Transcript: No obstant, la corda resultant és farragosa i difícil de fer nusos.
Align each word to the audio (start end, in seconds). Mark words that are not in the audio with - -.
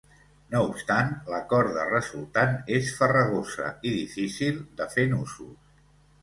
No 0.51 0.59
obstant, 0.67 1.11
la 1.33 1.41
corda 1.51 1.83
resultant 1.89 2.55
és 2.79 2.89
farragosa 3.01 3.69
i 3.91 3.93
difícil 3.99 4.59
de 4.81 4.89
fer 4.97 5.07
nusos. 5.15 5.79